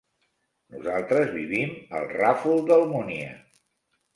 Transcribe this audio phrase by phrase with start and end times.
[0.75, 3.29] Nosaltres vivim al Ràfol d'Almúnia.